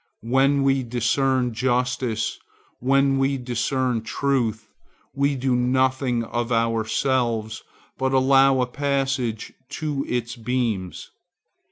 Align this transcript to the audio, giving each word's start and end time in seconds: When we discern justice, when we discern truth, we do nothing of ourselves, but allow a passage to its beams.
When 0.25 0.63
we 0.63 0.81
discern 0.81 1.53
justice, 1.53 2.39
when 2.79 3.19
we 3.19 3.37
discern 3.37 4.01
truth, 4.01 4.67
we 5.13 5.35
do 5.35 5.55
nothing 5.55 6.23
of 6.23 6.51
ourselves, 6.51 7.61
but 7.99 8.11
allow 8.11 8.61
a 8.61 8.65
passage 8.65 9.53
to 9.69 10.03
its 10.09 10.35
beams. 10.35 11.11